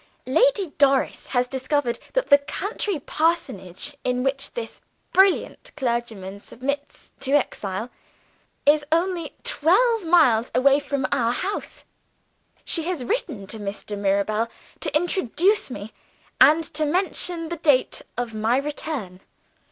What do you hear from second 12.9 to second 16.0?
written to Mr. Mirabel to introduce me,